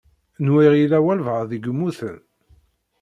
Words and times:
Nwiɣ 0.45 0.73
yella 0.75 0.99
walebɛaḍ 1.05 1.49
i 1.53 1.57
yemmuten. 1.63 2.17